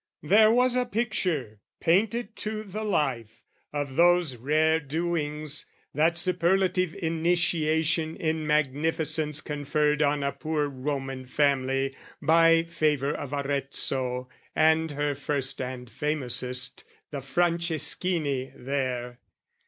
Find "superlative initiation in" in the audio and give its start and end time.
6.17-8.47